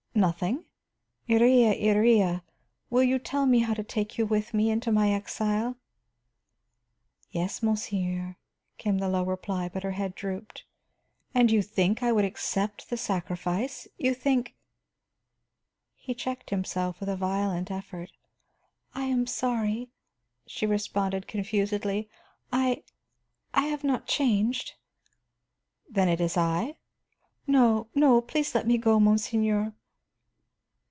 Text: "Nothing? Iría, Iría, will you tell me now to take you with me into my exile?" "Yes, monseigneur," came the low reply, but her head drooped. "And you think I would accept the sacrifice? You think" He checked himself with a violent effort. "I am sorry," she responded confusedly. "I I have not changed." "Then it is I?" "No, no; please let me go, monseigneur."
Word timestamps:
"Nothing? 0.13 0.65
Iría, 1.29 1.81
Iría, 1.81 2.41
will 2.89 3.01
you 3.01 3.17
tell 3.17 3.45
me 3.45 3.61
now 3.61 3.73
to 3.75 3.81
take 3.81 4.17
you 4.17 4.25
with 4.25 4.53
me 4.53 4.69
into 4.69 4.91
my 4.91 5.09
exile?" 5.09 5.77
"Yes, 7.31 7.63
monseigneur," 7.63 8.35
came 8.77 8.97
the 8.97 9.07
low 9.07 9.23
reply, 9.23 9.69
but 9.69 9.83
her 9.83 9.91
head 9.93 10.13
drooped. 10.13 10.65
"And 11.33 11.49
you 11.49 11.61
think 11.61 12.03
I 12.03 12.11
would 12.11 12.25
accept 12.25 12.89
the 12.89 12.97
sacrifice? 12.97 13.87
You 13.97 14.13
think" 14.13 14.53
He 15.95 16.13
checked 16.13 16.49
himself 16.49 16.99
with 16.99 17.07
a 17.09 17.15
violent 17.15 17.71
effort. 17.71 18.11
"I 18.93 19.05
am 19.05 19.25
sorry," 19.25 19.91
she 20.45 20.65
responded 20.67 21.25
confusedly. 21.25 22.09
"I 22.51 22.83
I 23.53 23.67
have 23.67 23.85
not 23.85 24.07
changed." 24.07 24.73
"Then 25.89 26.09
it 26.09 26.19
is 26.19 26.35
I?" 26.35 26.75
"No, 27.47 27.87
no; 27.95 28.19
please 28.21 28.53
let 28.53 28.67
me 28.67 28.77
go, 28.77 28.99
monseigneur." 28.99 29.73